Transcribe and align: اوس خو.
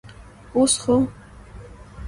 اوس 0.55 0.73
خو. 0.83 0.95